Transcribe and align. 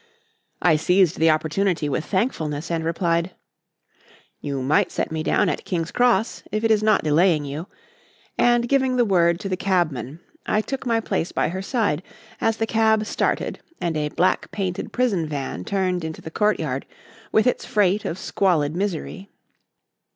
I 0.63 0.77
seized 0.77 1.19
the 1.19 1.29
opportunity 1.29 1.87
with 1.87 2.03
thankfulness 2.03 2.71
and 2.71 2.83
replied 2.83 3.35
"You 4.39 4.63
might 4.63 4.91
set 4.91 5.11
me 5.11 5.21
down 5.21 5.47
at 5.47 5.63
King's 5.63 5.91
Cross 5.91 6.41
if 6.51 6.63
it 6.63 6.71
is 6.71 6.81
not 6.81 7.03
delaying 7.03 7.45
you;" 7.45 7.67
and 8.35 8.67
giving 8.67 8.95
the 8.95 9.05
word 9.05 9.39
to 9.41 9.47
the 9.47 9.55
cabman, 9.55 10.19
I 10.47 10.61
took 10.61 10.87
my 10.87 11.01
place 11.01 11.31
by 11.31 11.49
her 11.49 11.61
side 11.61 12.01
as 12.41 12.57
the 12.57 12.65
cab 12.65 13.05
started 13.05 13.59
and 13.79 13.95
a 13.95 14.09
black 14.09 14.49
painted 14.49 14.91
prison 14.91 15.27
van 15.29 15.65
turned 15.65 16.03
into 16.03 16.23
the 16.23 16.31
courtyard 16.31 16.87
with 17.31 17.45
its 17.45 17.63
freight 17.63 18.03
of 18.03 18.17
squalid 18.17 18.75
misery. 18.75 19.29